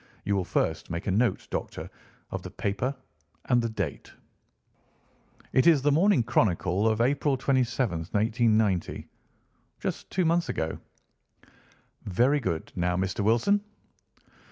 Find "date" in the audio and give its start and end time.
3.69-4.11